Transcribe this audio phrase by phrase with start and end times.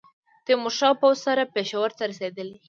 [0.45, 2.57] تېمورشاه پوځ سره پېښور ته رسېدلی.